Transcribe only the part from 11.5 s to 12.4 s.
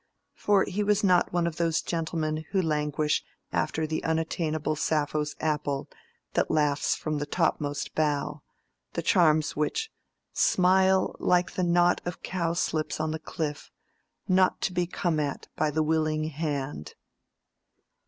the knot of